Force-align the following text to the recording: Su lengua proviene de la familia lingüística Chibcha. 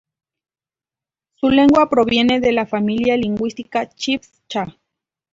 Su 1.35 1.51
lengua 1.51 1.87
proviene 1.87 2.39
de 2.39 2.51
la 2.53 2.65
familia 2.65 3.15
lingüística 3.17 3.87
Chibcha. 3.87 4.75